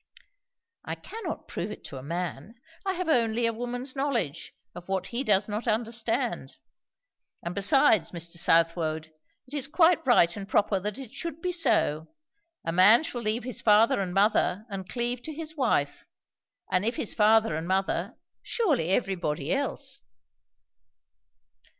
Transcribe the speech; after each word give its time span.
"I 0.83 0.95
cannot 0.95 1.47
prove 1.47 1.69
it 1.69 1.83
to 1.83 1.97
a 1.99 2.01
man. 2.01 2.55
I 2.87 2.93
have 2.93 3.07
only 3.07 3.45
a 3.45 3.53
woman's 3.53 3.95
knowledge, 3.95 4.51
of 4.73 4.87
what 4.87 5.05
he 5.05 5.23
does 5.23 5.47
not 5.47 5.67
understand. 5.67 6.57
And 7.43 7.53
besides, 7.53 8.09
Mr. 8.09 8.37
Southwode, 8.37 9.13
it 9.45 9.53
is 9.53 9.67
quite 9.67 10.07
right 10.07 10.35
and 10.35 10.49
proper 10.49 10.79
that 10.79 10.97
it 10.97 11.13
should 11.13 11.39
be 11.39 11.51
so. 11.51 12.07
A 12.65 12.71
man 12.71 13.03
shall 13.03 13.21
leave 13.21 13.43
his 13.43 13.61
father 13.61 13.99
and 13.99 14.11
mother 14.11 14.65
and 14.71 14.89
cleave 14.89 15.21
to 15.21 15.33
his 15.35 15.55
wife; 15.55 16.03
and 16.71 16.83
if 16.83 16.95
his 16.95 17.13
father 17.13 17.53
and 17.55 17.67
mother, 17.67 18.15
surely 18.41 18.89
everybody 18.89 19.53
else." 19.53 19.99